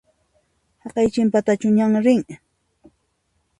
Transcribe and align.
Haqay 0.81 1.07
chinpatachu 1.13 1.67
ñan 1.77 1.93
rin? 2.05 2.21